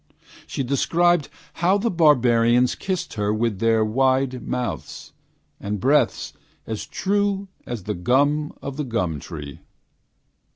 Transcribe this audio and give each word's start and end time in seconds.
She 0.47 0.63
described 0.63 1.29
how 1.61 1.77
the 1.77 1.91
barbarians 1.91 2.73
kissed 2.73 3.13
her 3.13 3.31
With 3.31 3.59
their 3.59 3.85
wide 3.85 4.41
mouths 4.41 5.13
And 5.59 5.79
breaths 5.79 6.33
as 6.65 6.87
true 6.87 7.49
As 7.67 7.83
the 7.83 7.93
gum 7.93 8.51
of 8.63 8.77
the 8.77 8.83
gum 8.83 9.19
tree. 9.19 9.59